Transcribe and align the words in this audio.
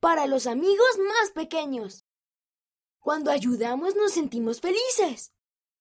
para 0.00 0.26
los 0.26 0.46
amigos 0.46 0.98
más 0.98 1.30
pequeños. 1.32 2.04
Cuando 3.00 3.30
ayudamos 3.30 3.94
nos 3.96 4.12
sentimos 4.12 4.60
felices. 4.60 5.32